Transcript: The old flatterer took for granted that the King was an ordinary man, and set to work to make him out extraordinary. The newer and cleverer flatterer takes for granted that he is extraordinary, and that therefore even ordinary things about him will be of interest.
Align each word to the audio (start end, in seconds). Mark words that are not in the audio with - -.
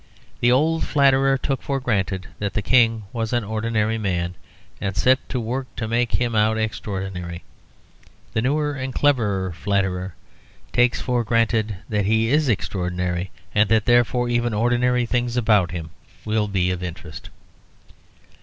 The 0.39 0.51
old 0.51 0.83
flatterer 0.83 1.37
took 1.37 1.61
for 1.61 1.79
granted 1.79 2.25
that 2.39 2.53
the 2.53 2.63
King 2.63 3.03
was 3.13 3.33
an 3.33 3.43
ordinary 3.43 3.99
man, 3.99 4.33
and 4.81 4.97
set 4.97 5.19
to 5.29 5.39
work 5.39 5.67
to 5.75 5.87
make 5.87 6.13
him 6.13 6.33
out 6.33 6.57
extraordinary. 6.57 7.43
The 8.33 8.41
newer 8.41 8.73
and 8.73 8.95
cleverer 8.95 9.51
flatterer 9.51 10.15
takes 10.73 10.99
for 11.01 11.23
granted 11.23 11.75
that 11.87 12.05
he 12.07 12.29
is 12.29 12.49
extraordinary, 12.49 13.29
and 13.53 13.69
that 13.69 13.85
therefore 13.85 14.27
even 14.27 14.55
ordinary 14.55 15.05
things 15.05 15.37
about 15.37 15.69
him 15.69 15.91
will 16.25 16.47
be 16.47 16.71
of 16.71 16.81
interest. 16.81 17.29